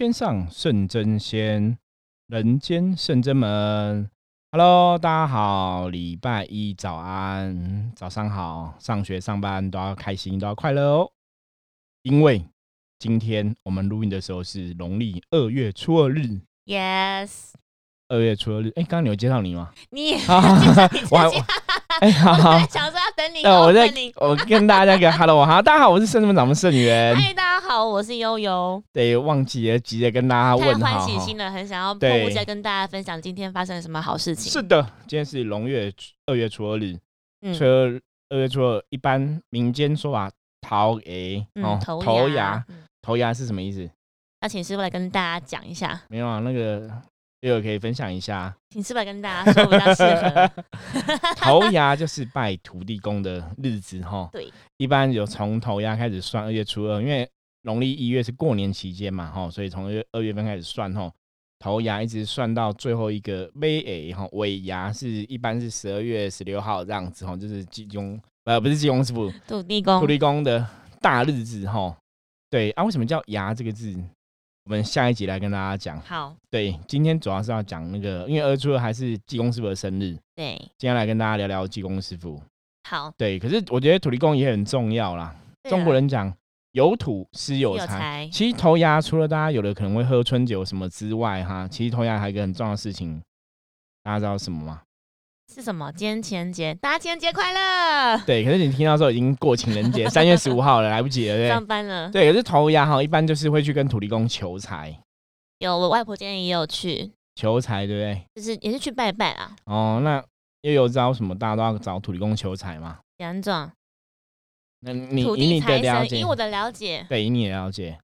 [0.00, 1.76] 天上圣真仙，
[2.26, 4.10] 人间圣真门。
[4.50, 11.12] Hello，大家好，礼拜一早安，早上好，上学上班都要开心，都要快乐哦。
[12.00, 12.46] 因为
[12.98, 17.50] 今天我们录音的时候是农历二月初二日，Yes，
[18.08, 18.72] 二月初二日。
[18.76, 19.70] 哎，刚刚你有介绍你吗？
[19.90, 20.38] 你好
[21.12, 21.28] 我还
[22.00, 23.92] 哎， 好好想说要等你那我在。
[24.16, 27.14] 我跟大家个 Hello，好，大家好，我是圣真门掌门盛元。
[27.14, 28.82] 嗨，大家好，我是悠悠。
[28.90, 34.50] 对，忘记了，急着跟大家太问好太欢喜心了，很想要迫对不及待跟大家分享今天发生了什么好事情。
[34.50, 35.92] 是的，今天是龙月
[36.24, 36.96] 二月初二日，
[37.42, 40.30] 嗯初二二月初二，一般民间说法
[40.62, 42.64] 头牙哦嗯，，头头牙
[43.02, 43.86] 头牙是什么意思？
[44.40, 46.90] 那请师傅来跟大家讲一下，没有啊，那个
[47.40, 48.54] 悠悠可以分享一下。
[48.70, 50.50] 请师傅跟大家说比较适合。
[51.36, 57.28] 头牙就是拜土地公的日子哈，对，一般有从头牙开始算，二月初二，因为
[57.62, 61.10] 农历一月是过年期间嘛哈，所以从二月二月份开始算哈。
[61.58, 70.66] 头牙一直算到最后一个尾尾哈，尾牙是一般是十二月十六号这样子哈，就是济公呃不是济公师傅，土地公土，地公的
[71.00, 71.96] 大日子哈。
[72.48, 73.94] 对啊，为什么叫牙这个字？
[74.70, 76.00] 我们下一集来跟大家讲。
[76.02, 82.40] 好，对，今天主要是要讲那个，因为二初二还是济公师傅的生日，对，今天来跟大家聊聊济公师傅。
[82.88, 83.12] 好。
[83.18, 85.34] 对，可是我觉得土地公也很重要啦。
[85.68, 86.32] 中国人人讲
[86.70, 93.20] 有土是有财，有，其实头牙除了大家有的可能会喝春酒什么之外，哈，其实头牙还有一个很重要的事情，
[94.04, 94.82] 大家知道什么吗？
[95.52, 95.90] 是什么？
[95.96, 98.22] 今天情人节，大家情人节快乐！
[98.24, 102.08] 对，可是你听到的时候已经过情人节， 三月十五号了，来不及了，对上班了。
[102.10, 104.96] 对，可是头牙哈，一般就是会去跟土地公求财，
[105.58, 108.22] 有我外婆今天也有去，求财，对不对？
[108.36, 109.56] 就是也是去拜拜啊。
[109.64, 110.24] 哦，那
[110.62, 113.00] 又有知道什么大家都要找土地公求财吗？
[113.16, 113.68] 杨总，
[114.80, 117.98] 那你土地财神，的了解以，我的了解，对，以你的了解，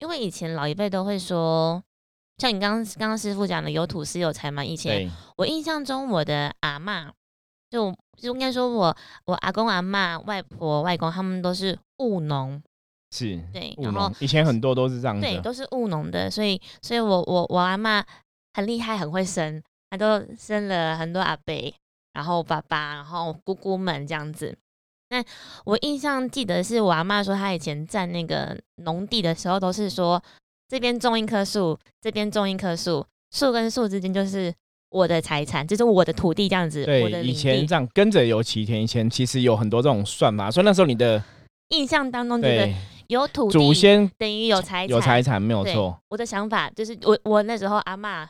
[0.00, 1.82] 因为以前老一辈都会说，
[2.40, 4.64] 像你刚刚刚刚师傅讲的有土是有财嘛。
[4.64, 7.10] 以前，我印象中，我的阿嬷，
[7.68, 8.96] 就就应该说我
[9.26, 12.60] 我阿公阿嬷、外婆外公他们都是务农，
[13.10, 18.02] 是对，务然后农，以前很多都是这样对，都是务农的，所以所以我我我阿嬷
[18.54, 21.74] 很厉害，很会生，她都生了很多阿伯，
[22.14, 24.56] 然后爸爸，然后姑姑们这样子。
[25.10, 25.22] 那
[25.64, 30.22] 我印象记得是我阿嬷说，她以前在那个农地的时候，都是说
[30.70, 34.54] 这边种一棵树，这边种一棵树，树跟树之间就是
[34.90, 36.82] 我的财产，就是我的土地这样子。
[37.02, 41.20] 我的对，以前这样跟着有齐田，以前其实有很多这种算法，所以那时候你的
[41.70, 42.74] 印象当中觉得对
[43.08, 48.24] 有土地祖先等于有财产，有财产没有对错，我的想法就是我我那时候阿嬷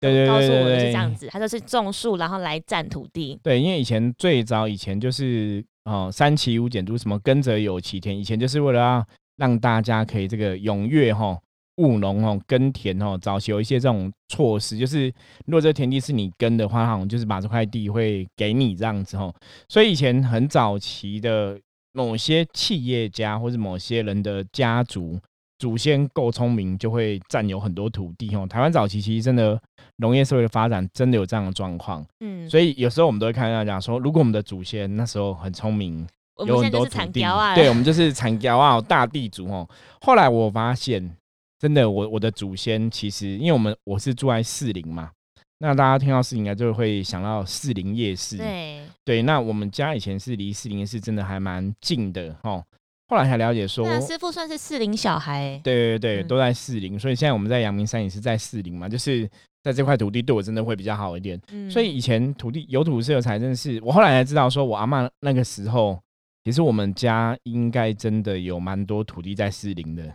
[0.00, 3.38] 对对告对对对，诉我的是这样子，他就是种树，然后来占土地。
[3.42, 9.06] 对，因为以前最早以前就是哦三七五减租什么耕者有其田，以前就是为了要
[9.36, 11.38] 让大家可以这个踊跃哈
[11.76, 15.06] 务农哦耕田哦，早期有一些这种措施，就是
[15.46, 19.34] 如果这个田地是你耕的话，好像就是把这块地会给你这样子哦，
[19.68, 21.58] 所以以前很早期的
[21.92, 25.18] 某些企业家或者某些人的家族。
[25.56, 28.44] 祖先够聪明，就会占有很多土地哦。
[28.46, 29.58] 台湾早期其实真的
[29.98, 32.04] 农业社会的发展，真的有这样的状况。
[32.20, 36.06] 嗯，所以有时候我们都会看到讲说，如果我们的祖先那时候很聪明，
[36.44, 37.24] 有很多土地，
[37.54, 39.66] 对，我们就是产雕啊，大地主哦。
[40.00, 41.16] 后来我发现，
[41.58, 45.10] 真的，我我的祖先其实，因为我们我是住在四林嘛，
[45.58, 49.22] 那大家听到四林应该就会想到四林夜市，对，对。
[49.22, 52.62] 那我们家以前是离四林夜市真的还蛮近的哦。
[53.06, 59.30] 后来才了解说，那师傅算是四林小孩欸，对对对，嗯都在士林，所以现在我们在阳明山也是在四林嘛，就是
[59.62, 61.40] 在这块土地对我真的会比较好一点。
[61.52, 66.00] 嗯所以以前土地有土是有财，真的是我后来才知道，说我阿嬷那个时候，
[66.44, 70.12] 其实我们家应该真的有蛮多土地在四林的。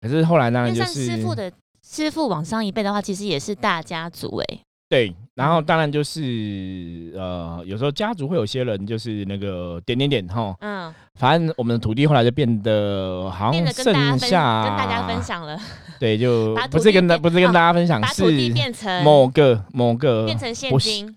[0.00, 1.50] 可是后来当然就是师傅的
[1.82, 5.64] 师傅往上一辈的话，其实也是大家族哎，对，然后嗯。
[5.64, 15.58] 当然就是呃，有时候家族会有些人就是那个点点点哈，嗯，反正我们的土地后来就变得好变像剩下跟大家分，享了，
[15.98, 21.16] 对，就 不是跟大不是跟哦大家分享，是变成某个某个变成现金，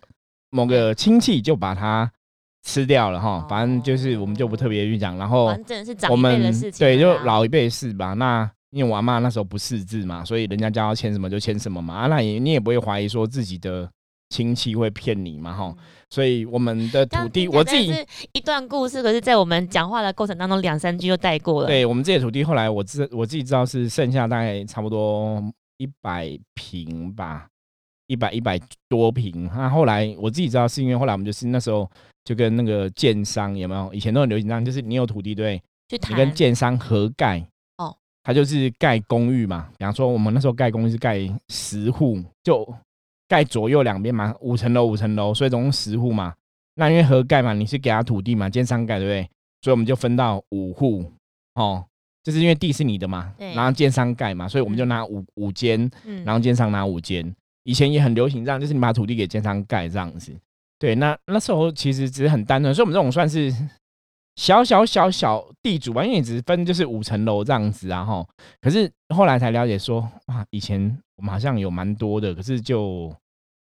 [0.50, 2.12] 某个亲戚就把它
[2.64, 5.46] 吃掉了哈，反正就是我们就不特哦别去讲，然后
[6.10, 8.14] 我们的事情对就老一辈是吧。
[8.14, 13.90] 那因为我阿妈那时候不识字嘛，所以人家叫她签什么就签什么嘛，啊，那也你也不会怀疑说自己的
[14.30, 15.66] 亲戚会骗你嘛哈。
[15.66, 15.78] 嗯
[16.12, 25.42] 所以我们的土地，我自己是一段故事，可是，在我们讲话的过程当中，两三句就带过了。，对我们这些土地，后来我知我自己知道是剩下大概差不多
[25.78, 27.48] 一百平吧，
[28.08, 28.60] 一百一百
[28.90, 29.50] 多平。
[29.56, 31.90] 那后来我自己知道是因为后来我们就是那时候
[32.26, 33.94] 就跟那个建商有没有？
[33.94, 37.42] 以前都很流行这样，就是你有土地对，去你跟建商合盖
[38.22, 41.20] 哦，他就是盖公寓嘛，比方说我们那时候盖公寓是盖
[41.50, 42.68] 十户，就
[43.28, 46.34] 盖左右两边嘛，五层楼五层楼，所以总共十户嘛。
[46.76, 49.30] 那因为合盖嘛，你是给他土地嘛，建商盖对不对？
[49.62, 51.04] 所以我们就分到五户
[51.56, 51.84] 哦，
[52.24, 55.90] 就是因为地是你的嘛，然后建商盖嘛，所以我们就拿五五间，
[56.26, 57.36] 然后建商拿五间。
[57.64, 60.34] 以前也很流行这样，就是你把土地给建商盖这样子。
[60.80, 63.54] 对，那那时候其实只是很单纯，所以我们这种算是
[64.36, 68.26] 小小小小地主吧，因为你只分就是五层楼这样子啊哈。
[68.62, 73.14] 可是后来才了解说，哇，以前我们好像有蛮多的，可是就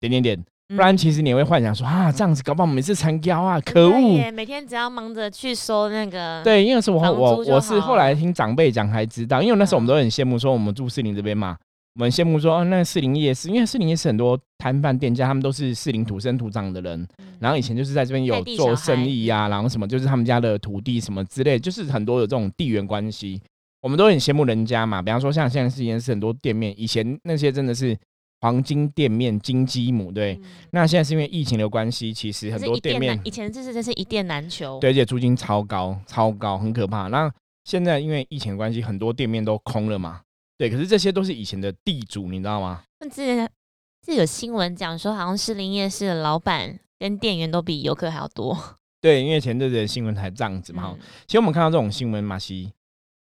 [0.00, 0.44] 点点点。
[0.68, 4.32] 不然，其实你会幻想说啊，这样子搞不好每次成交啊，可恶！
[4.32, 11.56] 每天只要忙着去收那个，对，因为是我我我是后来听长辈讲才知道，因为那时候我们都很羡慕，说我们住士林这边嘛，
[11.96, 17.08] 我们羡慕说，哦，那士林夜市，因为士林夜市很多摊贩店家，他们都是士林土生土长的人，
[17.40, 23.40] 然后以前就是在这边有做生意呀，然后什么就是他们家的土地什么之类，就是很多有这种地缘关系，
[23.80, 25.00] 我们都很羡慕人家嘛。
[25.00, 27.96] 比方说像现在士林夜市很多店面，以前那些真的是。
[28.42, 30.38] 黄金店面金鸡母，对，
[30.70, 37.08] 那现在是因为疫情的关系，其实很多店面以前就是真是一店难求，对，而且租金超高，超高，很可怕。
[37.08, 37.32] 那
[37.64, 40.20] 现在因为疫情的关系，很多店面都空了嘛，
[40.58, 42.82] 对，可是这些都是以前的地主，你知道吗？
[43.00, 43.50] 那之前
[44.06, 48.58] 这有新闻讲说，好像是林夜市的老板跟店员都比游客还要多。
[49.00, 50.96] 对，因为前阵子的新闻才这样子嘛。
[51.26, 52.72] 其实我们看到这种新闻，马西。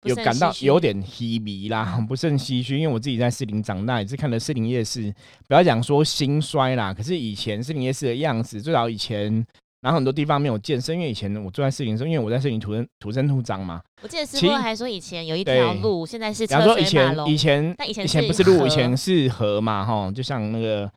[0.05, 5.13] 有感到有点稀迷啦， 不甚唏嘘，因为我自己在士林长大，也是看了士林夜市。
[5.49, 9.45] 不要讲说兴衰啦，可是以前士林夜市的样子，最早以前，
[9.81, 13.81] 然后很多地方没有建设，因为以前我住在士林时候，因为我在士林土生土生土长嘛。
[14.03, 17.29] 我记得师傅还说以前有一条路，现在是车水马龙。
[17.29, 20.91] 以前以前以前不是路，以前是河嘛，哈，就像那个。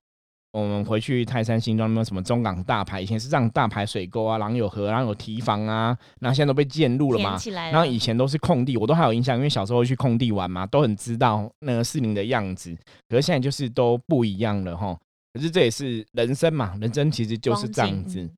[0.53, 7.39] 我们回去泰山新庄那边什么中港大排，以前是这样大排水沟啊，然后有河，然后有堤防啊，那现在都被建路了嘛。
[7.71, 12.75] 然后以前都是空地，我都还有印象，因为小时候去空地玩嘛，都很知道那个市林的样子。
[13.07, 14.93] 可是现在就是都不一样了哈。
[15.33, 18.29] 可是这也是人生嘛，人生其实就是这样子。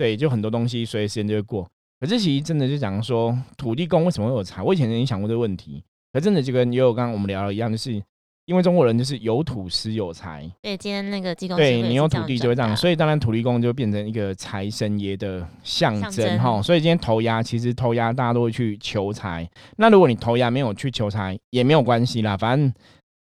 [0.00, 1.68] 对，就很多东西随着时间就会过。
[2.00, 4.62] 可是其实真的就讲说土地公为什么会有财？
[4.62, 5.84] 我以前曾经想过这个问题。
[6.12, 8.02] 可真的就跟也有刚刚我们聊的一样，就是。
[8.46, 16.60] 因为中国人就是有土司有财，对，今天那个济公对你有土地就会这样，所以当然土地公就变成一个财神爷的象征哈。
[16.60, 22.72] 所以今天头牙其实头牙大家都会去求财，那如果你头牙没有去求财也没有关系啦，反正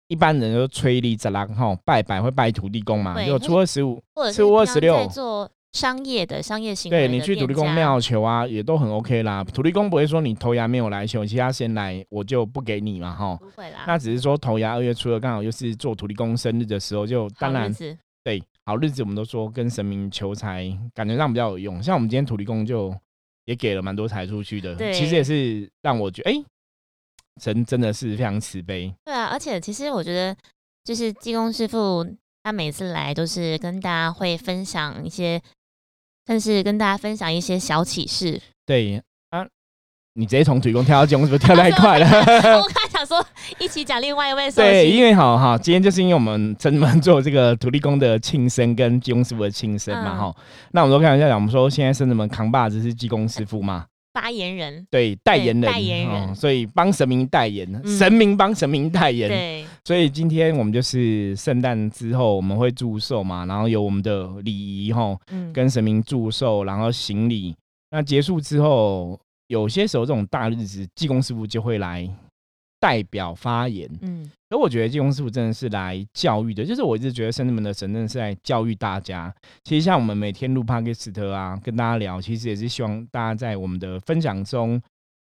[0.09, 5.50] 一般人都催力子啦哈，拜拜会拜土地公嘛，就初二十五、初二十六做。
[5.75, 9.43] 商业的商业行为，对你去土地公庙求啊，也都很 OK 啦。
[9.43, 13.37] 土地公不会说你头牙没有来求，其他先来我就不给你嘛，哈。
[13.37, 13.82] 不会啦。
[13.85, 17.75] 那只是说头牙二月初二刚好又是做土地公生日的时候，就当然
[18.23, 21.82] 对好日子，我们都说跟神明求财，感觉上比较有用。
[21.82, 22.94] 像我们今天土地公就
[23.47, 26.44] 也给了蛮多财出去的，其实也是让我觉得，哎，
[27.43, 28.94] 神真的是非常慈悲。
[29.05, 30.37] 对啊，而且其实我觉得，
[30.85, 32.06] 就是济公师傅
[32.44, 35.43] 他每次来都是跟大家会分享一些。
[36.25, 38.41] 但是跟大家分享一些小启示。
[38.67, 39.47] 对啊，
[40.15, 42.06] 你直接从土地公跳到济公，是不是跳太快了？
[42.61, 43.25] 我 刚想说
[43.59, 44.50] 一起讲另外一位。
[44.53, 50.35] 对，因为好哈，今天就是因为我们真们做这个土地公的庆生跟济公师傅的庆生嘛哈。
[50.73, 53.87] 那我们都开玩笑讲，我们说现在生子们扛把子是济公师傅嘛。
[54.15, 59.29] 发言人对代言人，代言人，所以帮神明代言，神明帮神明代言。
[59.29, 65.17] 对，所以今天我们就是圣诞之后我们会祝寿嘛，然后有我们的礼仪哈，
[65.53, 67.55] 跟神明祝寿，然后行礼。
[67.91, 72.08] 那结束之后，有些时候这种大日子，济公师傅就会来。
[72.81, 79.34] 代表发言，嗯，而我觉得济公师傅真的是来教育的，就是我一直觉得圣人们的神真的是来教育大家。
[79.62, 84.79] 其实像我们每天录 podcast 啊，跟大家聊，其实也是希望大家在我们的分享中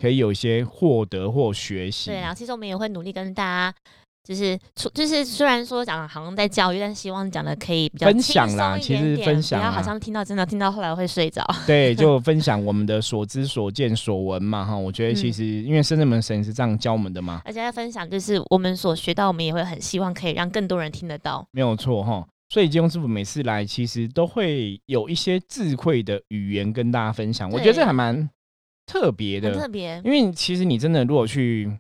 [0.01, 2.11] 可以有一些获得或学习。
[2.11, 3.77] 对啊，其实我们也会努力跟大家。
[4.25, 11.47] 就是出就是虽然说讲好像在教育，但是希望讲的可以比较分享啦，其实分享，不要好像听到真的听到后来会睡着。
[11.67, 14.75] 对，就分享我们的所知所见所闻嘛哈。
[14.75, 21.47] 我觉得其实因为深圳门神是这样教我们的嘛，而且在分享就是我们所学到，我们也会很希望可以让更多人听得到。
[21.51, 28.27] 没有错哈，所以金庸师傅每次来其实都会有一些智慧的语言跟大家分享，我觉得这还蛮
[28.87, 30.01] 特别的，特别。
[30.03, 31.71] 因为其实你真的如果去。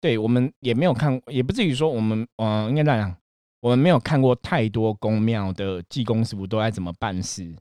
[0.00, 3.16] 对我们也没有看，也不至于说我们，嗯，应该这样讲，
[3.60, 7.54] 我们没有看过太多宫庙的济公师傅都在怎么办事。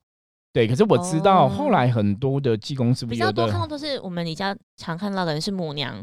[0.53, 5.95] 对，可是我知道后来很多的济公师傅比较多看到都是我们比较常看到的人是母娘。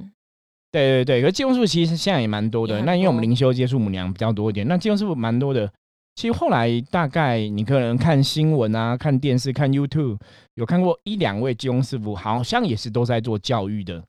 [0.70, 2.82] 对对对，可是济公师傅其实现在也蛮多的。
[2.82, 5.72] 那因为我们灵修接触母娘比较多一点，那济公师傅蛮多的。
[6.16, 10.18] 其实后来大概你可能看新闻啊、看电视、看 YouTube，
[10.54, 14.04] 有看过一两位济公师傅，好像也是都在做教育的。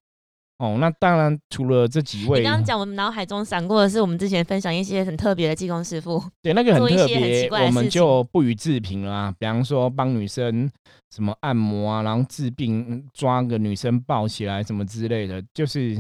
[0.58, 9.36] 哦，那当然除了这几位，你刚刚讲，我们脑海中闪过的是我们之前分享一些很特别的技工师傅， 对那个很特别我们就不予置评了啊。
[9.38, 10.72] 比方说帮女生
[11.12, 15.96] 什么按摩啊，然后治病，嗯抓个女生抱起来什么之类的，就是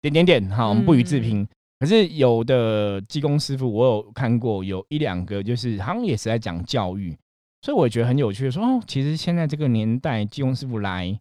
[0.00, 1.48] 点点点，好，我们不予置嗯评。
[1.78, 7.14] 可是有的技工师傅，我有看过，有一两个就是好像也是在讲教育，
[7.60, 8.50] 所以我也觉得很有趣。
[8.50, 11.20] 说哦，其实现在这个年代，技工师傅来，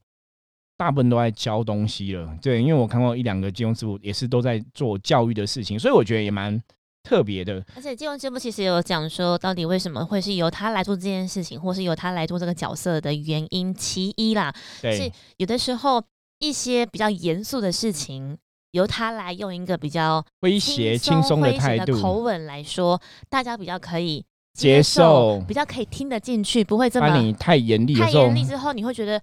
[0.78, 2.38] 大部分都在教东西了。
[2.42, 6.62] 对，因为我看过一两个金融师傅也是都在做教育的事情，所以我觉得也蛮
[7.04, 7.64] 特别的。
[7.76, 16.04] 而且金融师傅其实有讲说，到底为什么会是由他来做这件事情，或是由他来做这个角色的原因，其一啦，对是，有的时候
[16.40, 18.38] 一些比较严肃的事情。
[18.72, 29.22] 由他来用一个比较威胁、轻松的态度，口吻来说，大家比较可以接受比较可以听得进去，不会这把么你太严厉的太严，厉之后，你会觉得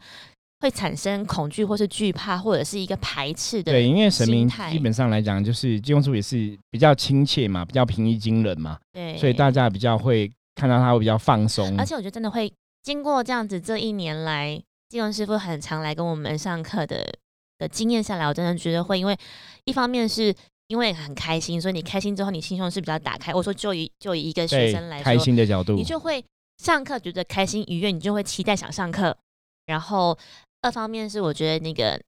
[0.62, 3.72] 会产生恐惧或是惧怕，或者是一个排斥的。
[3.72, 11.84] 对，因为神明基本上来讲，就是金庸师傅也是比较亲切嘛，比较平易近人嘛，对，所以大家比较会看到他会比较放松而。
[11.84, 17.12] 且我觉得真的会经过这样子这一年来，金融师傅很常来跟我们上课的
[17.58, 19.18] 的经验下来，我真的觉得会，因为
[19.64, 20.32] 一方面是
[20.68, 23.34] 因为很开心，所以你开心之后，你心胸是比较打开。
[23.34, 26.24] 我说就以就以一个学生来，说，开心的角度你，就会
[26.58, 29.16] 上课觉得开心愉悦，你就会期待想上课。
[29.64, 30.18] 然后
[30.62, 32.00] 二方面是我觉得那个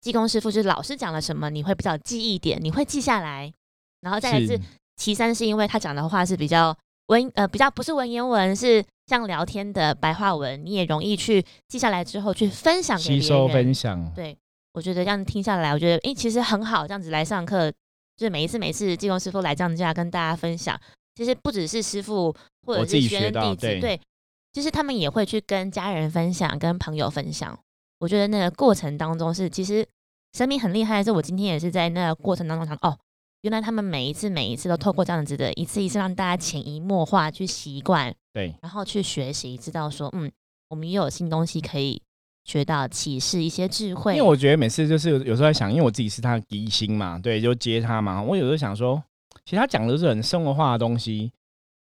[0.00, 3.52] 技工师傅就是老师讲了什么，你会比较记忆点，你会记下来。
[4.00, 4.60] 然后再来是是
[4.96, 13.22] 其三是因为他讲的话是比较文呃比较不是文言文，是像聊天的白话文，你也容易去记下来之后去分享给别人。
[13.22, 14.36] 吸收分享，对，
[14.72, 17.70] 我觉得这样听下来，我觉得诶其实很好，这样子来上课，
[18.16, 20.80] 就是每一次每次技工师傅来这样这样跟大家分享，
[21.14, 22.34] 其实不只是师傅
[22.64, 24.00] 或者是学生弟子，对，
[24.52, 27.58] 就是他们也会去跟家人分享，跟朋友分享。
[27.98, 29.86] 我觉得那个过程当中是，其实
[30.32, 32.96] 神明很厉害的是，我今天也是在那个过程当中想，哦，
[33.42, 40.30] 原来他们每一次每一次都透过这样子的一次一次让大家潜移默化去习惯，对，然后去学习，知道说，嗯，
[40.68, 42.00] 我们也有新东西可以
[42.44, 44.16] 学到，启示一些智慧。
[44.16, 48.22] 因为我觉得每次就是有有时候在想，因为我自己是他的嫡星嘛，对，就接他嘛。
[48.22, 49.02] 我有时候想说，
[49.44, 51.32] 其实他讲的都是很生活化的东西，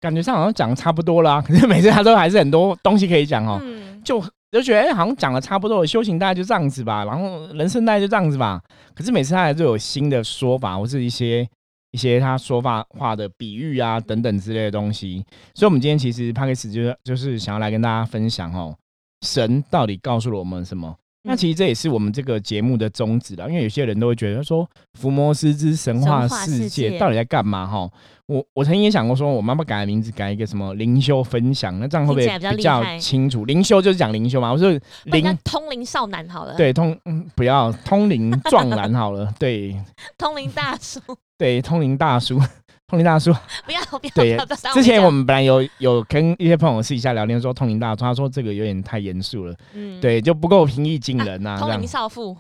[0.01, 1.41] 感觉上好像讲的差不多啦。
[1.41, 8.61] 可是每次他都还是很多东西可以讲哦，嗯，就就觉得哎、好像讲的差不多了，修行大概就这样子吧，然后人生大概就这样子吧。
[8.95, 11.49] 可是每次他还是有新的说法，或是一些
[11.93, 15.25] 一些他说法话的比喻啊等等之类的东西。
[15.55, 18.77] 所以，我们今天其实 p a c k a g e 就是就是想要来跟大家分享哦，
[19.25, 20.97] 神到底告诉了我们什么？
[21.23, 24.67] 那嗯其实这也是我们这个节目的宗旨了，因为有些人都会觉得说
[24.99, 27.67] 福摩斯之神话世界到底在干嘛？
[27.67, 27.91] 哈，
[28.31, 33.45] 我我曾经也想过说，我妈妈改名字改一个什么灵修分享，那这样会不会比较清楚？
[33.45, 34.71] 灵修就是讲灵修嘛，我说
[35.07, 39.77] 灵通灵少男好了，，对通嗯不要通灵壮男好了，对
[40.17, 41.01] 通灵大叔，
[41.37, 42.39] 对通灵大叔，
[42.87, 43.35] 通灵大叔。
[43.67, 44.39] 不 要不要，对
[44.73, 52.37] 之前我们们本来有有跟一些朋友私底下聊天说通灵大叔，他说这个有点太严肃了，嗯，对，就不够平易近人呐、这样通灵少妇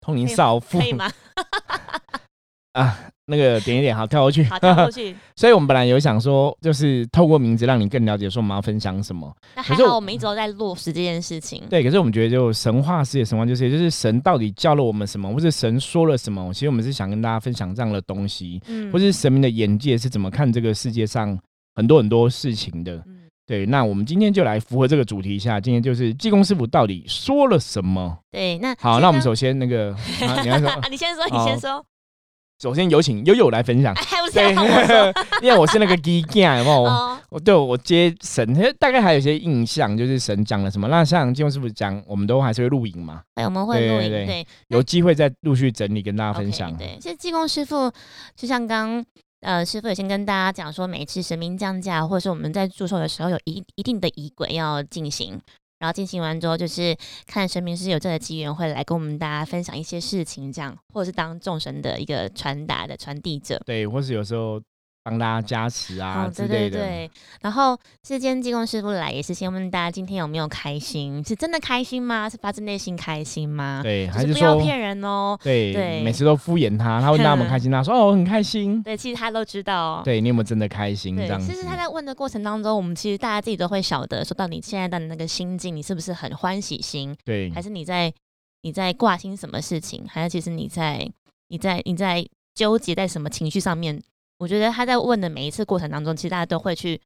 [0.00, 1.10] 通灵少妇可以吗？
[2.74, 2.98] 啊，
[3.32, 4.44] 那个点一点好跳过去。
[4.44, 5.16] 好，跳过去。
[5.34, 9.34] 所以我们本来有想说，就是透过名字让你更了解说我们要分享什么。
[9.56, 11.62] 那还好，我们一直都在落实这件事情。
[11.70, 16.52] 对，可是我们觉得就神话世界神话就是就是神到底教了我们什么，或者神说了什么？
[16.52, 21.36] 其实我们是想跟大家分享这样的东西，嗯或是神明的眼界是怎么看这个世界上
[21.74, 22.96] 很多很多事情的。
[23.06, 28.16] 嗯对，那我们今天就来符合这个主题一下，今天就是济公师傅到底说了什么？
[28.30, 31.84] 对，那好，那我们首先那个，啊、你要说， 啊，你先说，你哦先说。
[32.62, 34.02] 首先有请悠悠来分享哎，。
[34.04, 36.84] 还不是对要我？， 因为我是那个有没有？
[36.84, 40.86] 哦，我对我接神，其实大概还有一些印象，就是神讲了什么。
[40.86, 46.76] 那像金庸师傅讲，我们都还是会录影嘛，对，我们会录影，对对对，有机会再陆续整理跟大家分 OK，享。
[46.76, 47.90] 对，其实济公师傅
[48.36, 49.04] 就像刚
[49.40, 55.40] 呃师傅也先跟大家讲说，每次神明降驾或者是我们在祝寿的时候，有一一定的仪轨要进行。
[55.82, 56.96] 然后进行完之后，就是
[57.26, 63.60] 看神明是有这个机缘会来跟我们大家分享一些事情，这样，或者是当众神的一个传达的传递者。
[63.66, 64.62] 对，或是有时候
[65.04, 66.70] 帮大家加持啊、哦，之类的。
[66.70, 67.10] 对对对。
[67.40, 71.22] 然后今天济公师傅来，也是先问大家今天有没有开心？
[71.24, 72.28] 是真的开心吗？
[72.28, 73.80] 是发自内心开心吗？
[73.82, 75.36] 对，就还是说不要骗人哦。
[75.42, 78.82] 对对每次都敷衍他，他问大家有没有开心，他说哦我很开心。
[78.82, 80.02] 对，其实他都知道哦。
[80.04, 81.52] 对你有没有真的开心这对，样子？
[81.52, 88.12] 其实他在问的过程当中，我们其实大家自己都会晓得，说到你现在的那个心境，你是不是很欢喜心，对还是你在
[88.62, 91.10] 你在挂心什么事情，还是其实你在
[91.48, 94.00] 你在你在纠结在什么情绪上面？
[94.42, 97.00] 我觉得他在问的每一次过程当中，其实大家都会去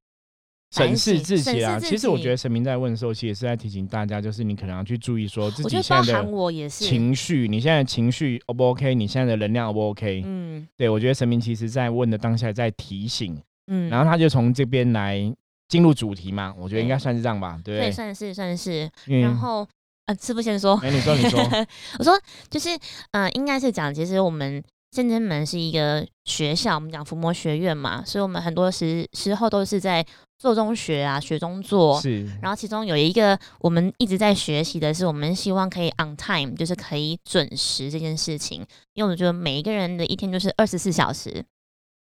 [0.75, 1.78] 审视自己啊。
[1.78, 6.25] 其实我己觉得神明在问的时候，其实也是在提醒大家，就是你可能要去注意说自己现在
[6.66, 8.95] 情绪，你现在的情绪 O 不 OK？
[8.95, 15.21] 你现在的能量 O 不 OK？、嗯对我觉得神明其实在问的当下在提醒，嗯，然后他就从这边来
[15.69, 18.90] 进入主题嘛，我觉得应该算是这样吧，对算是算是。
[19.05, 19.69] 然后
[20.07, 21.38] 呃，师傅先说，哎，你说你说，
[22.00, 22.71] 我说就是
[23.11, 30.05] 呃，应该是讲，其实我们圣真门是一个学校，我们讲伏魔学院嘛，所以我们很多时时候都是在
[30.38, 32.00] 做中学啊，学中做。
[32.00, 38.64] 是，然后其中有一个我们一直在学习的是，我们希望可以 on time，就是可以准时这件事情。
[38.95, 41.45] 因为我觉得每一个人的一天就是二十四小时，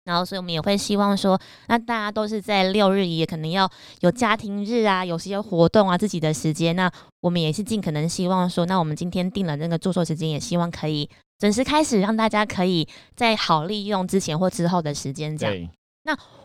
[0.06, 3.68] 然后所以我们也会希望说，那大家都是在六日也可能要
[4.02, 6.76] 有家庭日啊，有些活动啊，自己的时间。
[6.76, 15.54] 那我们也是尽可能希望说，那我们今天定了那个住宿时间，也希望可以准时开始，让大家可以在好利用之前或之后的时间这样。
[15.54, 15.70] 对，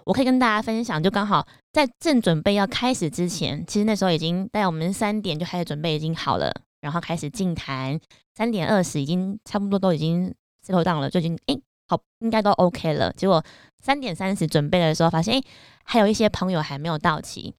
[0.05, 7.99] 我可以跟大家分享，就刚好在正准备要开始之前，其实那时候已经在我们三点就开始准备，已经好了，然后开始进坛，
[8.35, 10.35] 三点二十已经差不多都已经
[10.67, 13.13] settle down 了，就已经诶好应该都 OK 了。
[13.13, 13.43] 结果
[13.83, 15.45] 三点三十准备的时候，发现诶
[15.85, 17.55] 还有一些朋友还没有到齐，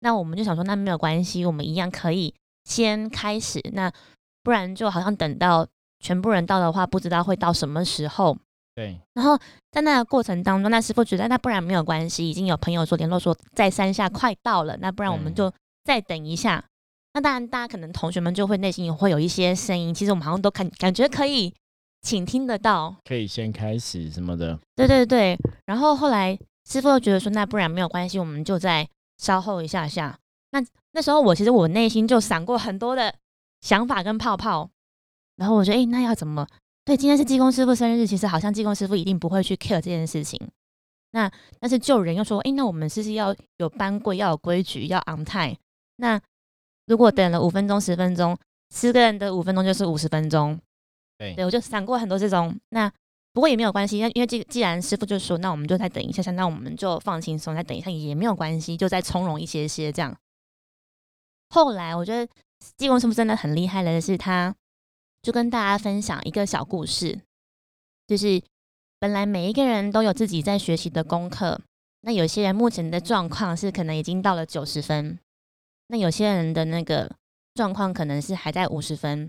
[0.00, 3.92] 那我们就想说那没有关系，我们一样可以先开始，那
[4.42, 5.66] 不然就好像等到
[6.00, 8.36] 全部人到的话，不知道会到什么时候。
[8.74, 9.38] 对，然后
[9.70, 15.50] 在那个过程当中，那师傅觉得那不然没有关系，已经有朋友说联络说在山下快到了，那不然我们就
[15.82, 16.62] 再等一下。
[17.14, 21.54] 那当然，大家可能同学们就会内心也会有一些声音，其实我们好像都感感觉可以
[22.02, 25.38] 请听得到，可以先开始什么的，对对对。
[25.64, 26.38] 然后后来
[26.68, 28.86] 师傅又觉得说，那不然没有关系，我们就再
[29.16, 30.18] 稍后一下下。
[30.50, 30.62] 那
[30.92, 33.14] 那时候我其实我内心就闪过很多的
[33.62, 34.68] 想法跟泡泡，
[35.36, 36.46] 然后我觉得，哎，那要怎么？
[36.84, 40.40] 对，今天是济公师傅生日，其实好像济公师傅一定不会去 care 这件事情。
[41.12, 45.56] 那但是救人又说，哎，那我们是不是要有班规，要有规矩，要 on time？
[45.96, 46.20] 那
[46.86, 48.36] 如果等了五分钟、十分钟，
[48.74, 50.58] 十个人的五分钟就是五十分钟。
[51.18, 52.54] 对对我就闪过很多这种。
[52.70, 52.90] 那
[53.32, 60.14] 不过也没有关系，那因为既既然师傅就说，那我们就再等一下下，那我们就放轻松，再等一下也没有关系，就再从容一些些这样。
[61.48, 62.30] 后来我觉得
[62.76, 64.54] 济公师傅真的很厉害的是，他
[65.26, 67.20] 就跟大家分享一个小故事，
[68.06, 68.40] 就是
[69.00, 71.60] 本来每一个人都有自己在学习的功课，
[72.02, 75.18] 那有些人目前的状况是可能已经到了九十分，
[75.88, 77.10] 那有些人的那个
[77.54, 79.28] 状况可能是还在五十分，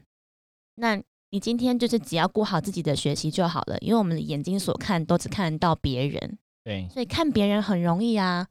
[0.75, 8.45] 那你今天就是只要顾好自己的学习就好了，因为我们的眼睛所看都只看得到别人，对，所以看别人很容易啊。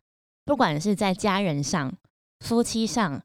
[0.45, 1.97] 不管是在家人上、
[2.41, 3.23] 夫妻上，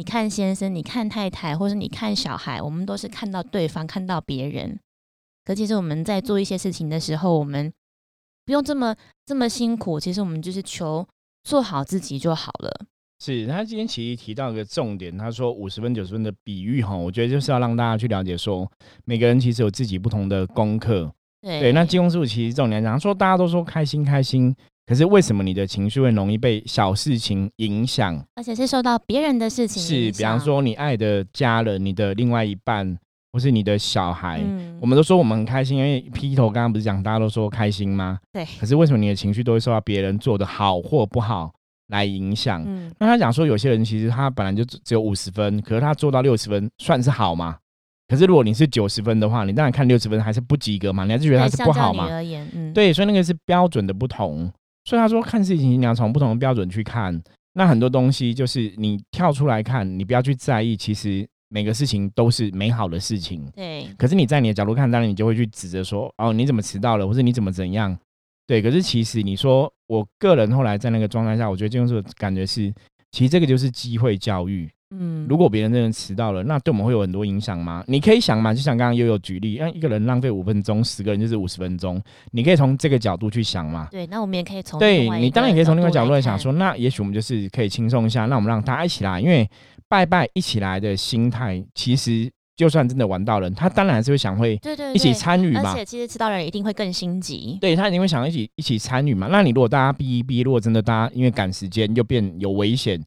[0.00, 4.80] 你看先生、你看太太，或是你看小孩，我们都是看到对方、看到别人。
[5.44, 7.70] 可其实我们在做一些事情的时候，我们
[8.46, 10.00] 不用这么这么辛苦。
[10.00, 11.06] 其实我们就是求
[11.44, 12.86] 做好自己就好了。
[13.22, 18.66] 是他今天其实提到一个重点，他说五十分、九十分的比喻哈，我觉得就是要让大家去了解说，
[19.04, 21.12] 每个人其实有自己不同的功课。
[21.42, 24.56] 对对，那金庸师傅其实重点来讲，他说大家都说开心开心，
[24.90, 28.20] 可是为什么你的情绪会容易被小事情影响？
[28.34, 32.98] 而且是受到别人的事情是，比方响，说你爱的家人、你的另外一半，
[33.30, 34.40] 或是你的小孩。
[34.42, 38.18] 嗯我们都说我们很开心，因为劈头刚刚不是讲大家都说开心吗？
[38.32, 41.52] 对，可是为什么你的情绪都会受到别人做的好或不好
[41.86, 42.64] 来影响？
[42.66, 47.58] 嗯那他讲说，有些人其实他本来就只只有五十分，可是他做到六十分，算是好吗？
[48.08, 52.08] 可是如果你是九十分的话，你当然看六十分还是不及格嘛，你还是觉得他是不好嘛？
[52.74, 54.50] 对，所以那个是标准的不同。
[54.84, 57.20] 所以他说看事情你要从不同的标准去看，
[57.52, 63.44] 那很多东西就是你跳出来看，你不要去在意，其实每个事情都是美好的事情。
[63.54, 67.96] 对可是你在你的角度看，当然你就会去指责说，哦，你怎么迟到了，或者你怎么怎样？
[68.46, 72.72] 对，可是其实你说，我个人后来在那个状态下，我觉得金庸师傅感觉是，
[73.12, 74.68] 其实这个就是机会教育。
[74.92, 77.84] 嗯，如果别人真的迟到了，那对我们会有很多影响吗？
[77.86, 83.88] 你可以想嘛，就像刚刚悠悠举例，让一个人浪费五分钟，十个人就是五十分钟，你可以从这个角度去想嘛。
[83.90, 89.48] 对，那我们也可以从对你当然也可以从另外角度来想说，那也许我们就是可以轻松一下，那我们让大家一起来，因为
[89.88, 95.70] 拜拜一起来的心态，其实就算真的玩到人，他当然还是会想会对对一起参与嘛。
[95.70, 97.56] 而且其实迟到人一定会更心急。
[97.60, 99.28] 对他一定会想一起一起参与嘛。
[99.30, 103.04] 那你如果大家逼一逼，如果真的大家因为赶时间又变有危险，那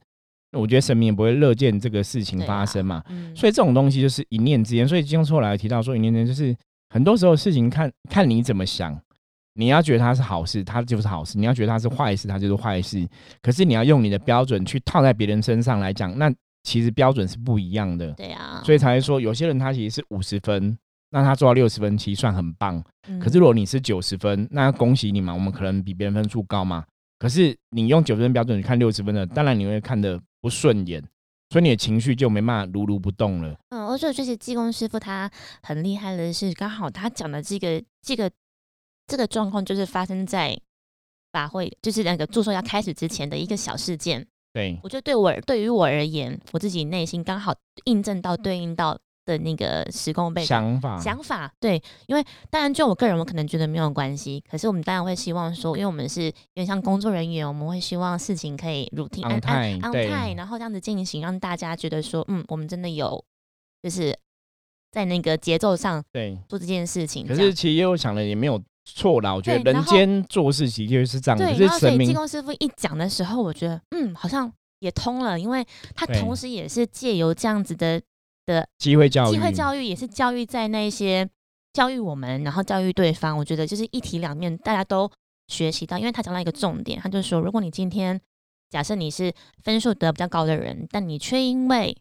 [0.54, 3.04] 我觉得神明也不会乐见这个事情发生嘛。
[3.10, 4.88] 嗯，所以这种东西就是一念之间。
[4.88, 6.56] 所以金庸后来提到说，一念之间就是
[6.90, 9.00] 很多时候事情看看你怎么想。
[9.56, 13.08] 你要觉得它是好事，它就是好事；你要觉得它是坏事，它就是坏事。
[13.40, 18.12] 可是你要用你的标准去套在别人身上来讲，那其实标准是不一样的。
[18.14, 20.76] 对啊，所以才会说，有些人他其实是五十分，
[21.12, 22.84] 那他做到六十分，其实算很棒。
[23.08, 26.84] 嗯可是如果你是九十分，那恭喜你嘛，我们可能比别人分数高嘛。
[27.20, 31.02] 可是你用九十分标准去看六十分的，当然你会看的不顺眼，
[31.52, 33.58] 所以你的情绪就没办法如如不动了。
[33.70, 38.30] 嗯，我觉得这些技工师傅他很厉害的是，刚好他讲的这个这个
[39.08, 40.60] 这个状况，就是发生在
[41.32, 44.28] 法会，就是那个祝寿要开始之前的一个小事件。
[44.52, 63.24] 对，我觉得对我对于我而言，我自己内心刚好印证到对应到的那个时空背想法想法，对，因为当然就我个人，我可能觉得没有关系，可是我们当然会希望说，因为我们是有点像工作人员，我们会希望事情可以 routine 安安安泰，然后这样子进行，让大家觉得说，嗯，我们真的有
[63.82, 64.18] 就是
[64.92, 67.28] 在那个节奏上对做这件事情。
[67.28, 68.62] 可是其实我想了也没有。
[68.86, 71.38] 错啦，我觉得人间做事情就是这样。
[71.38, 78.02] 对，然后所以济公师傅一讲的时候，我觉得嗯，好像也通了，因为他同时也是借由这样子的
[78.46, 81.30] 的机会教育，机会教育也是教育在那些
[81.74, 83.38] 教育我们，然后教育对方。
[83.38, 85.10] 我觉得就是一体两面，大家都
[85.48, 85.98] 学习到。
[85.98, 88.20] 因为他讲到一个重点，他就说，如果你今天
[88.70, 91.96] 假设你是分数得比较高的人，但你却因为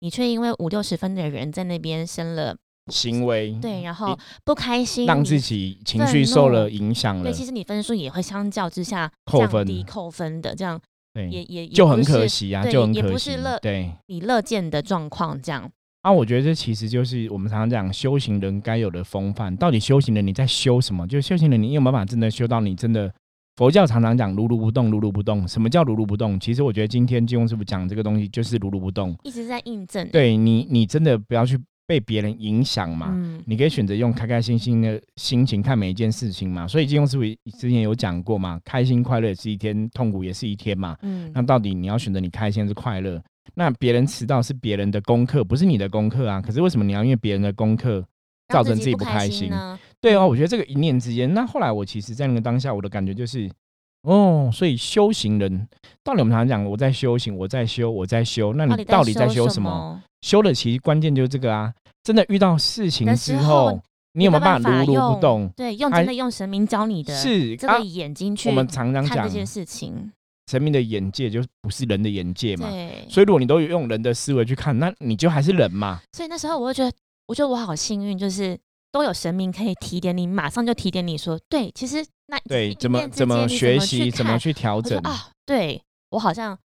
[0.00, 2.56] 你却因为五六十分的人在那边生了。
[2.92, 7.22] 行为对，然后不开心，让自己情绪受了影响了。
[7.22, 10.78] 对，其实你分数也会相较之下扣分，低扣分的，这样
[11.14, 15.70] 对，也也就很可惜啊，就很可惜，也不是乐对你乐见的状况这样。
[16.04, 19.56] 啊，我觉得这其实就是我们常常讲修行人该有的风范。
[19.56, 21.08] 到底修行人你在修什么？
[21.08, 23.10] 就是修行人你有没有办法真的修到你真的
[23.56, 25.48] 佛教常常讲如如不动，如如不动。
[25.48, 26.38] 什么叫如如不动？
[26.38, 30.06] 其实我觉得今天金庸师傅讲这个东西就是如如不动，一直在印证。
[30.12, 31.58] 对你，你真的不要去。
[31.86, 33.10] 被别人影响嘛？
[33.12, 36.66] 嗯，你可以选择用开开心心的心情看每一件事情嘛。
[36.66, 40.96] 所以金庸师傅之前有讲过嘛，开心快乐也是一天，痛苦也是一天嘛。
[41.02, 43.22] 嗯，那到底你要选择你开心还是快乐？
[43.54, 46.40] 那别人迟到是别人的功课，不是你的功课啊。
[46.40, 48.04] 可是为什么你要因为别人的功课
[48.48, 49.78] 造成自己不开心呢？
[50.00, 51.32] 对哦，我觉得这个一念之间。
[51.32, 53.50] 那后来我其实，在那个当下，我的感觉就是，
[54.02, 55.68] 哦，所以修行人，
[56.02, 58.52] 道理我们常常讲，我在修行，我在修，我在修。
[58.54, 60.02] 那你到底在修什么？
[60.22, 61.72] 修的其实关键就是这个啊！
[62.02, 63.80] 真的遇到事情之后，
[64.12, 65.48] 你有没有办法如如不动？
[65.56, 68.48] 对，用真的用神明教你的，是这个眼睛去。
[68.48, 70.12] 我们常常讲这件事情，
[70.50, 72.68] 神明的眼界就不是人的眼界嘛。
[73.08, 76.00] 所以如果你都用人的思维去看，那你就还是人嘛。
[76.12, 78.58] 所以那时候我就觉得，我觉得我好幸运，就是
[78.92, 85.30] 都有神明可以提点你，马上就提点你说，对，其实那对怎么怎么学习，怎么去调整啊？
[85.46, 86.58] 对我好像。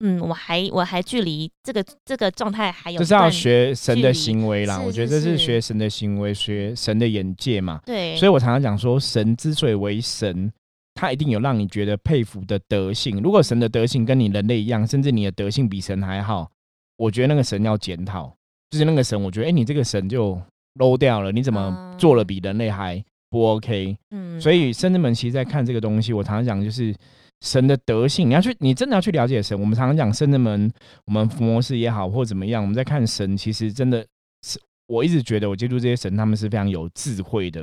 [0.00, 4.78] 嗯，我还我还距离这个这个状态还有，就是要学神的行为啦。
[4.78, 7.80] 我觉得这是学神的行为，学神的眼界嘛。
[7.84, 10.52] 对，所以我常常讲说，神之所以为神，
[10.98, 13.20] 他一定有让你觉得佩服的德性。
[13.22, 16.50] 如果神的德性跟你人类一样，甚至你的德性比神还好，
[16.96, 18.34] 我觉得那个神要检讨。
[18.70, 20.40] 就是那个神，我觉得哎，你这个神就
[20.80, 21.30] low 掉了。
[21.30, 23.96] 你怎么做了比人类还不 OK？
[24.10, 26.92] 嗯，所以圣人们其实在看这个东西，我常常讲就是。
[27.40, 29.56] 神的德性，你要去，你真的要去了解神。
[29.60, 30.68] 我们常常讲圣人们，
[31.04, 34.04] 我们伏魔师也好，或怎么样，我们在看神，其实真的
[34.44, 37.62] 是，我一直觉得我接触这些神，他们是非常有智慧的。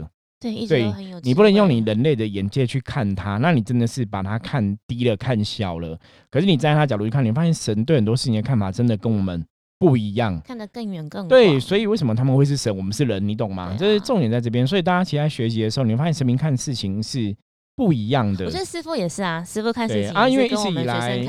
[0.52, 1.20] 对，一直都很有。
[1.22, 6.00] 你不能用你人类的眼界去看他，那你真的是把他看低了、看小了。
[6.30, 9.44] 可是你站在他角度去看，你发现神对很多事情的看法真的跟我们
[9.80, 11.60] 不一样，看得更远更对。
[11.60, 13.76] 所以为什么他们会是神，我们是人，你懂吗？
[13.78, 14.66] 这是重点在这边。
[14.66, 17.36] 所以大家其实在学习的时候，你会发现神明看事情是。
[17.78, 21.22] 不一样的，我觉得师傅也是啊，师傅看事情啊，因为一直以来，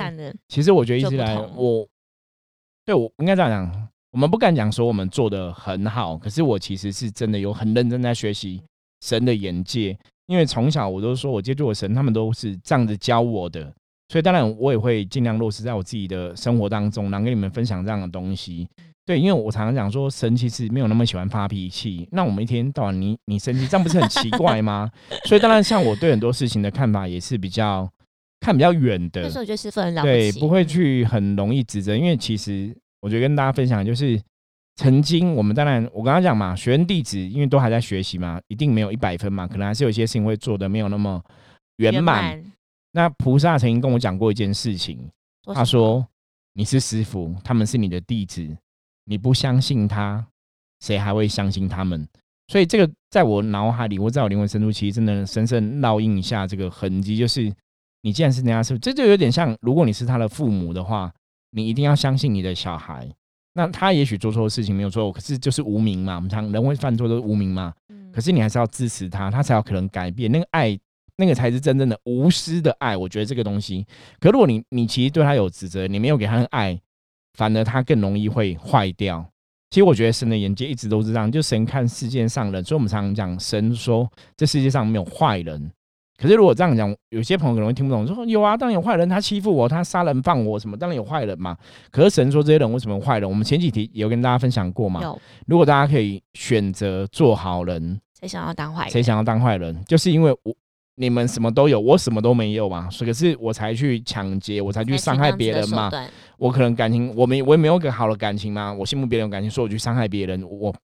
[0.47, 1.85] 其实我觉得一直以来，我
[2.85, 8.63] 对我应该这样讲，我们不敢讲说我们做的很好，可是我其实是真的有很认真在学习
[9.07, 13.73] 神的眼界，因为从小我都说我接触的神，他们都是这样子教我的，
[14.09, 18.67] 所以当然我也会尽量落实在我自己的生活当中，然后跟你们分享这样的东西。
[19.05, 22.09] 对，因为我常常讲说，神其实没有那么喜欢发脾气。
[22.11, 24.91] 那我们一天到晚你你生气，这样不是很奇怪吗？
[25.27, 27.89] 所以当然，像我对很多事情的看法也是比较
[28.41, 29.23] 看比较远的。
[29.23, 31.97] 那时候我觉得师傅很了不对，不会去很容易指责。
[31.97, 34.21] 因为其实我觉得跟大家分享，就是
[34.77, 41.23] 曾经我们当然我刚刚讲嘛，学生弟子因为都还在学习嘛，一定没有一百分嘛，可能还是有些事情会做的没有那么
[41.79, 42.43] 圆满。
[42.93, 45.11] 那菩萨曾经跟我讲过一件事情，
[45.55, 46.07] 他说
[46.55, 48.57] ：“你是师傅，他们是你的弟子。”
[49.09, 50.27] 你不相信他，
[50.81, 52.09] 谁还会相信他们？
[52.49, 57.17] 所以这个在我脑海里，或在我灵魂深处，其实真的深深烙印一下这个痕迹。
[57.17, 57.53] 就是
[58.03, 61.13] 你既然是人家师傅，这就有点像，如果你是他的父母的话，
[61.53, 63.09] 你一定要相信你的小孩。
[63.57, 66.17] 那他也许做错事情没有错，可是就是无名嘛。
[66.17, 67.73] 我们常人会犯错都是无名嘛。
[68.13, 70.31] 可是你还是要支持他，他才有可能改变。
[70.31, 70.79] 那个爱，
[71.17, 72.95] 那个才是真正的无私的爱。
[72.95, 73.87] 我觉得这个东西。
[74.21, 76.79] 可如果你你其实对他有指责，你没有给他爱。
[77.35, 79.23] 反而他更容易会坏掉。
[79.69, 85.71] 其实我觉得神的眼界一直都是这样，就神看世界上人，所以我们常常讲神说这世界上没有坏人，
[86.17, 91.57] 可是如果这样讲，有些朋友可能会听不懂，说有啊，当然有坏人，他欺负我，他杀人放火什么，当然有坏人嘛。
[91.91, 93.29] 可是神说这些人为什么坏人？
[93.29, 95.03] 我们前几题有跟大家分享过嘛。
[95.03, 98.91] 有，如果大家可以选择做好人，谁想要当坏人？
[98.91, 99.79] 谁想要当坏人？
[99.85, 100.55] 就是因为我
[100.95, 105.91] 你们什么都有，我什么都没有嘛，所以可是我才去抢劫，我才去伤害别人嘛。
[106.39, 110.75] 我可能感情我没我也没有个好的感情嘛，我羡慕别人有感情，所以我去伤害别人，我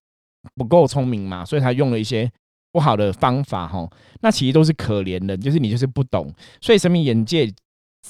[0.55, 2.29] 不够聪明嘛，所以他用了一些。
[2.73, 3.87] 不好的方法哈，
[4.21, 7.49] 那其实都是可怜的，就是你就是不懂，所以生命眼界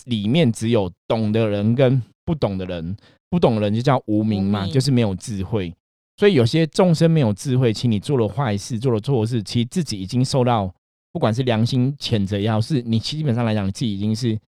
[0.06, 2.96] 里面只有懂的人跟不懂的人，
[3.30, 5.72] 不懂的人就叫无名嘛，就是没有智慧。
[6.16, 10.74] 所以有些众生没有智慧，其实你做了坏事，做了错事，其实自己已经受到
[11.12, 14.40] 不管是良心谴责也好，是你基本上来讲，你自己已经是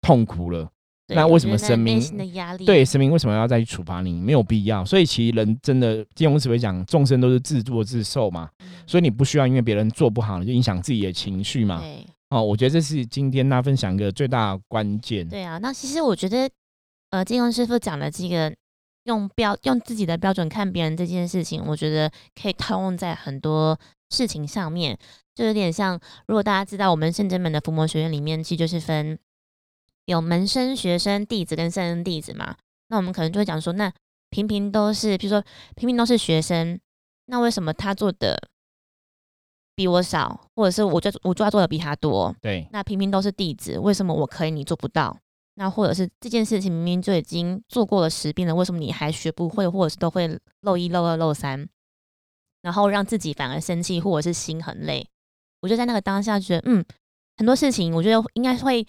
[0.00, 0.66] 痛苦了。
[1.08, 1.98] 那为什么神明
[2.66, 4.20] 对神明为什么要再去处罚你？
[4.20, 4.84] 没有必要。
[4.84, 8.50] 所以其实人真的，金庸只会讲，众生都是自作自受嘛。
[8.86, 11.82] 所以你不需要因为别人做不好你就影响自己的情绪嘛。
[12.28, 15.26] 哦，我觉得这是今天他分享一个最大的关键。
[15.26, 16.46] 对啊，那其实我觉得，
[17.08, 18.54] 呃，金庸师傅讲的这个
[19.04, 23.78] 用标用自己的标准看别人这件事情，我觉得可以套用在很多
[24.10, 24.98] 事情上面。
[25.34, 29.18] 就有点像，如果大家知道我们圣真门的伏魔学院里面，其实就是分。
[30.08, 32.56] 有门生、学生、弟子跟圣人弟子嘛？
[32.88, 33.92] 那我们可能就会讲说，那
[34.30, 35.44] 平平都是，比如说
[35.76, 36.80] 平平都是学生，
[37.26, 38.48] 那为什么他做的
[39.74, 42.34] 比我少，或者是我就我就要做的比他多？
[42.40, 45.14] 对，那平平都是弟子，为什么我可以，你做不到？
[45.56, 51.68] 那或者是这件事情明明就已经做过了十遍了，为什么你还学不会，或者是都会漏一、漏二、漏三，
[52.62, 55.06] 然后让自己反而生气，或者是心很累？
[55.60, 56.82] 我就在那个当下觉得，嗯，
[57.36, 58.86] 很多事情我觉得应该会。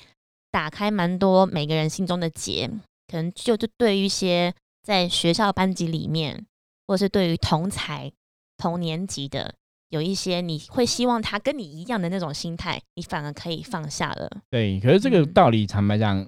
[0.52, 2.70] 打开蛮多每个人心中的结，
[3.08, 6.46] 可能就就对于一些在学校班级里面，
[6.88, 8.12] 或者是对于同才
[8.58, 9.54] 同年级的，
[9.90, 14.30] 有一些你会希望他跟你一样的那种心态，你反而可以放下了。
[14.50, 16.28] 对，可是这个道理坦白讲。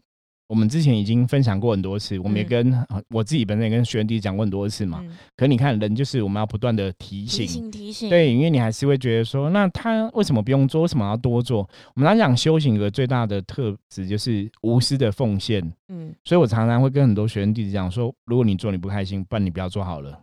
[0.52, 5.02] 我们之前已经分享过很多次，我们也跟我自己本身也跟学员弟讲过很多次嘛。
[5.38, 10.82] 可你看，人就是我们要不断的提醒，提醒，对，因为你还是会觉得说，那他为什么不用做？
[10.82, 11.60] 为什么要多做？
[11.96, 15.64] 我们常讲修行的最大的特质就是无私的奉献。
[15.88, 20.20] 嗯，所以我常常会跟很多学员弟子讲说，如果你做你不开心，不然你不要做好了。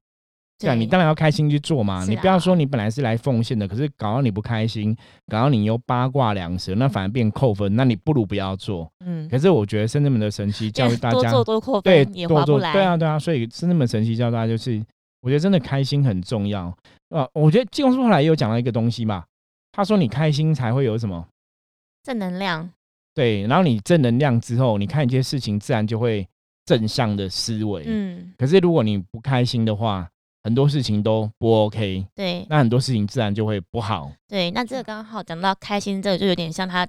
[0.58, 2.04] 对啊，你当然要开心去做嘛。
[2.04, 4.96] 你不要说你本来是来奉献的，可是搞到你不开心，
[5.28, 7.76] 搞到你又八卦两舌，那反而变扣分。
[7.76, 8.90] 那你不如不要做。
[9.04, 9.28] 嗯。
[9.28, 12.72] 可是我觉得深圳门的神奇教育大家，多做多扣分，对，也划不来。
[12.72, 13.16] 对啊，对啊。
[13.18, 14.84] 所以深圳门神奇教大家就是，
[15.20, 16.74] 我觉得真的开心很重要
[17.10, 17.28] 啊。
[17.32, 19.24] 我觉得金庸书后来也有讲到一个东西嘛，
[19.70, 21.24] 他说你开心才会有什么
[22.02, 22.68] 正能量。
[23.14, 26.26] 对，然后你正能量之后，你看一些事情自然就会
[26.64, 27.84] 正向的思维。
[27.86, 28.32] 嗯。
[28.36, 30.08] 可是如果你不开心的话，
[30.44, 34.10] 很多事情都不 OK，对，那很多事情自然就会不好。
[34.26, 36.86] 对，那这个刚好讲到开心，这个就有点像他，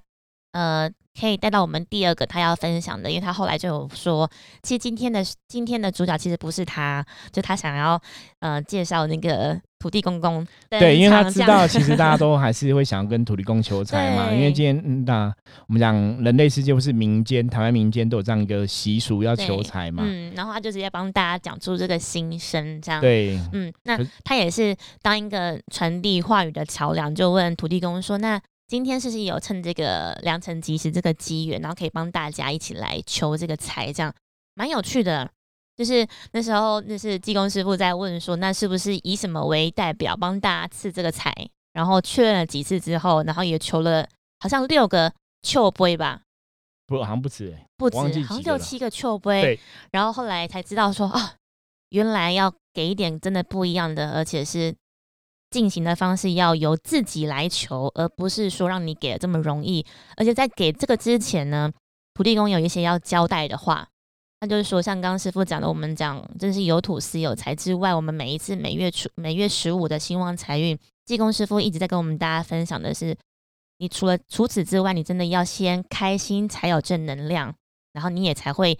[0.51, 4.29] 呃，可以带到我们第二个他要分享的，因为他后来就有说，
[4.63, 8.01] 其实今天的今天的主角其实不是他，就他想要
[8.39, 9.59] 呃介绍那个。
[9.81, 14.29] 土地公公对，因为他知道，其实大家都还是会想要跟土地公求财嘛。
[14.29, 15.33] 因为今天，那
[15.67, 20.03] 我们讲人类世界不是民间，台湾民间都有这样一个习俗，要求财嘛。
[20.05, 22.99] 嗯，然后他就直接帮大家讲出这个心声，这样。
[22.99, 28.37] 对，嗯，那他也是当一个传递话语的桥梁，就问土地公说：“那
[28.69, 33.91] 今天是不是有趁这个良辰吉时，这个机缘，然后可以帮大家一起来求这个财？
[33.91, 34.13] 这样
[34.53, 35.27] 蛮有趣的。”
[35.75, 41.33] 就是那时候，那是济公师傅在问说，那是不是以什么为代表帮大家赐这个财？
[41.73, 44.07] 然后确认了几次之后，然后也求了
[44.39, 46.21] 好像六个秋杯吧，
[46.85, 49.59] 不，好像不止，不止，好像六七个秋杯。
[49.91, 51.33] 然后后来才知道说啊，
[51.89, 54.75] 原来要给一点真的不一样的，而且是
[55.49, 59.85] 进行的方式要由自己来求，而不是说让你给的这么容易。
[60.15, 61.71] 而且在给这个之前呢，
[62.13, 63.87] 土地公有一些要交代的话。
[64.41, 73.17] 那就是说，像刚刚师傅讲的，我们讲真是有土司有财之外，我们每一次每月初每月十五的兴旺财运，济公师傅一直在跟我们大家分享的是，
[73.79, 77.53] 你除了除此之外，你真的要先开心才有正能量，
[77.91, 78.79] 然后你也才会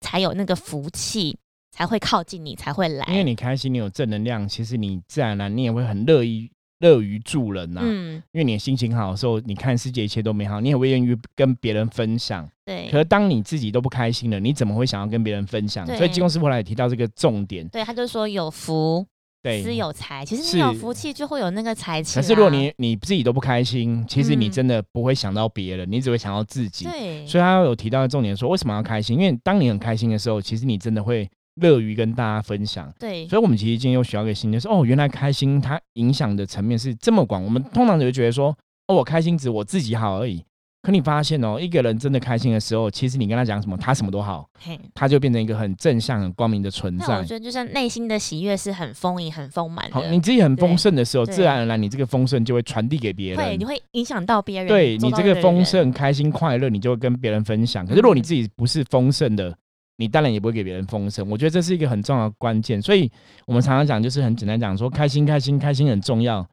[0.00, 1.36] 才有那个福气，
[1.70, 3.04] 才会靠近你，才会来。
[3.08, 6.50] 因为你开心，你有正能量，其实你自然而然你也会很乐意。
[6.80, 12.48] 乐于助人呐，嗯，因为你的心情好的时候，你看世界一切都美好，你也会愿意跟别人分享。
[12.64, 12.88] 对。
[12.88, 15.84] 可是当你自己都不开心了，你怎么会想要跟别人分享？
[15.96, 17.66] 所以济公师傅来也提到这个重点。
[17.66, 19.04] 对，他就说有福，
[19.42, 20.24] 对，私有财。
[20.24, 22.14] 其实你有福气，就会有那个财气。
[22.14, 26.84] 可是如果你你自己都不开心，其实你真的不会想到别人，你只会想到自己。
[26.84, 27.26] 对。
[27.26, 29.18] 所以他有提到重点说，为什么要开心？
[29.18, 31.28] 因为当你很开心的时候，其实你真的会。
[31.60, 37.42] 乐于跟大家分享，对，所以，我们其实今天又学到一个新的，是哦，原来开心它影响的层面是这么广。
[37.44, 40.44] 我们通常就会觉得说，哦，我开心只我自己好而已。
[40.80, 47.24] 可你发现哦，一个人真的开心的时候，其实你跟他讲什么，他什么都好，嘿，他就变成一个很正向、很光明的存在那我。
[47.24, 53.64] 觉得就是内心的喜悦是很丰盈、很丰满好，你自己很丰盛的时候，自然而然你这个丰盛就会传递给别人，对你。
[53.64, 57.84] 会影响到别人，对你这个丰盛、开心、快乐，你就会跟别人分享。
[57.84, 59.54] 可是如果你嗯自己不是丰盛的，
[59.98, 61.28] 你当然也不会给别人丰盛。
[61.28, 62.80] 我觉得这是一个很重要的关键。
[62.80, 63.10] 所以
[63.46, 66.44] 我们常常讲，就是很简单讲说，开心、开心、开心很重要。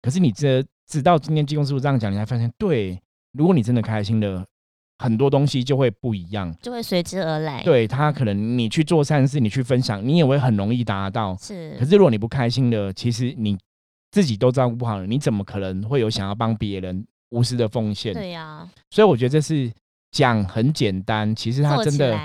[0.00, 2.98] 可是你这直到今天技工师傅这样讲，你才发现，对，
[3.32, 4.44] 如果你真的开心了，
[4.98, 6.54] 很多东西就会不一样。
[6.60, 11.36] 就会随之而来，，对他可能你去做善事，你去分享，你也会很容易达到。
[11.36, 13.58] 是，可是如果你不开心的，其实你
[14.12, 18.12] 自己都照顾不好了，你怎么可能会有想要帮别人无私的奉献？
[18.12, 19.72] 对呀，所以我觉得这是
[20.12, 22.16] 讲很简单，其实他真的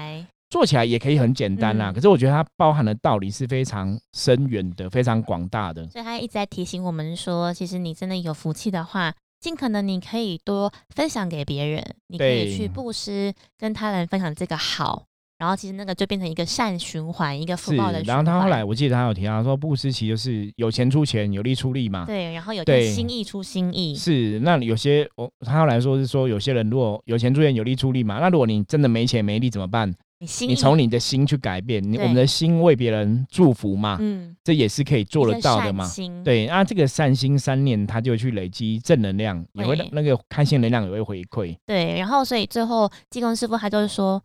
[0.49, 1.91] 做起来也可以很简单啦。
[1.91, 5.87] 嗯可是我觉得它包含的道理是非常深远的，非常广大的。
[5.89, 15.05] 所以他一直在提醒我们说，其实你真的有福气的话，尽可能你可以多分享给别人，你可以去布施，跟他人分享这个好，
[15.37, 18.15] 然后其实那个就变成一个善循环，一个福报的，循环。
[18.15, 22.05] 然后他后来我记得他有提到说，布施其实就是有钱出钱，有力出力嘛。
[22.05, 29.93] 对，然后有对心意出心意，是，那有些我他后来说是说，有些人如果有钱出钱，有力出力嘛，那如果你真的没钱没力怎么办？
[30.19, 35.87] 你心你从你的心去改变，你我们的心为别人祝福嘛，嗯这也是可以做得到的嘛。
[36.23, 41.55] 对，那这个善心三念，它就去累积正能量，也会会那个开心能量也会回馈。
[41.67, 44.19] 对，然后所以最后济公师傅他就是说，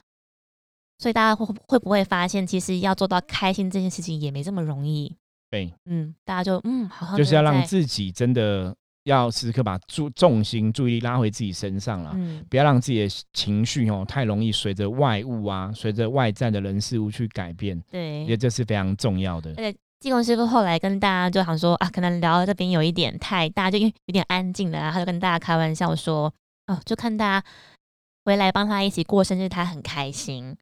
[0.99, 5.15] 所以大家会会不会发现，其实要做到开心这件事情也没这么容易。
[5.51, 8.75] 对，嗯，大家就嗯，好像就是要让自己真的
[9.05, 18.37] 要时时刻把注重心注意力拉回自己身上啦，嗯不要让自己的情绪哦太容易随着外物啊，随着外在的人事物去改变，对。
[18.37, 19.55] 这是非常重要的。
[20.01, 26.33] 济公师傅后来跟大家就想说啊，可能聊到这边有一点太大，就因为有点安静了啊，他就跟大家开玩笑说，
[26.67, 27.47] 哦，就看大家
[28.25, 30.57] 回来帮他一起过生日，他很开心。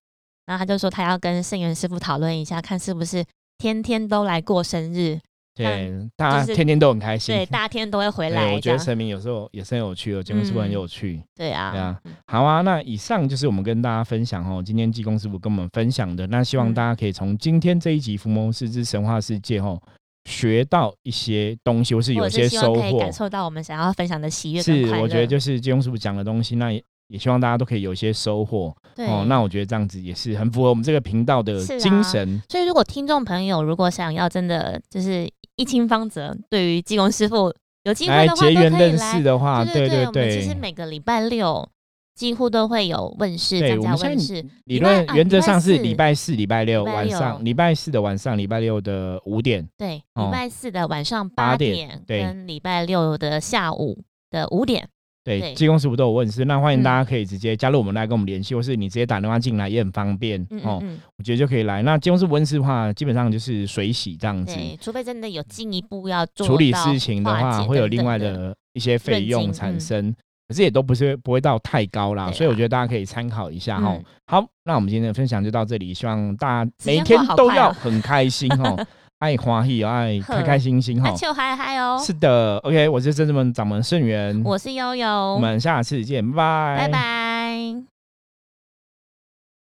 [0.45, 3.25] 然后他就说他要跟圣元师傅讨论一下，看是不是
[3.57, 5.19] 天天都来过生日，
[5.55, 7.35] 对，大家天天都很开心。
[7.35, 8.55] 对，大家天天都会回对来。
[8.55, 11.23] 我觉得神明有时候也是很有趣的，节目是不是很嗯有趣？
[11.37, 16.27] 对啊，对啊嗯好啊，那以上就是我们跟大家分享哦，今天济公师傅跟我们分享的。
[16.29, 19.81] 那希望嗯大家可以从今天这一集《伏魔师之神话世界》哦，
[20.25, 23.13] 学到一些东西，或是有一些收获感。
[23.13, 29.25] 受到我们想要分享的喜悦是，我觉得就是济公师傅讲的东西，那也也希望大家都可以有一些收获对哦。
[29.27, 32.41] 那我觉得这样子也是很符合我们这个频道的精神。
[32.49, 35.29] 所以如果听众朋友如果想要真的就是
[35.61, 39.23] 一清方泽，对于济公师傅有机会来的话，都结缘认可以来识。
[39.23, 41.69] 的话，对对我们其实，每个礼拜六
[42.15, 44.47] 几乎都会有问世，对降价我们现在问世。
[44.65, 49.69] 理论原则上是礼拜四、礼拜六晚上，礼拜四的晚上，礼拜六的五点。
[49.77, 54.89] 对，哦礼拜四的晚上八八点对跟礼拜六的下午的五点。
[55.23, 55.55] 对，对。
[55.55, 56.83] 技工师傅都有问世，那欢迎嗯。
[56.83, 60.79] 大家可以直接加入我们来跟我们联系，或是你直接打电话进来也很方便嗯哦。
[60.83, 61.83] 嗯我觉得就可以来。
[61.83, 70.15] 那技工师傅问世的话，基本上就是水洗这样嗯，子，除非真的有进一步要做处理事情的化话会有另外的的一些费用产生，
[70.49, 73.93] 可是也都不是不会到太高啦，啦所以我觉得大家可以参考一下哈。
[73.95, 78.87] 嗯好，那我们今天的分享就到这里，希望大家每天都要很开心哦，
[79.21, 81.17] 爱花喜，爱开开心心哈那。
[81.17, 82.03] 就嗨嗨哦！
[82.03, 87.90] 是的，OK，我是真正们掌门盛元，我是悠悠，我们下次见，拜拜，拜拜。